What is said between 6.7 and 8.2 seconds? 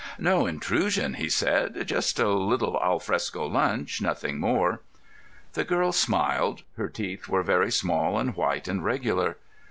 Her teeth were very small